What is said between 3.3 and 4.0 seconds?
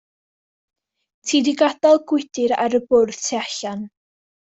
allan.